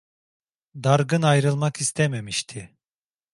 Dargın 0.75 1.21
ayrılmak 1.21 1.81
istememişti. 1.81 2.75